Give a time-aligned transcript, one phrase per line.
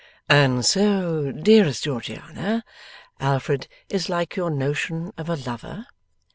[0.27, 2.63] 'And so, dearest Georgiana,
[3.19, 5.85] Alfred is like your notion of a lover?